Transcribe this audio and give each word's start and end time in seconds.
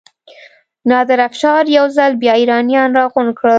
نادر 0.89 1.17
افشار 1.27 1.63
یو 1.77 1.85
ځل 1.97 2.11
بیا 2.21 2.33
ایرانیان 2.41 2.89
راغونډ 2.99 3.31
کړل. 3.37 3.49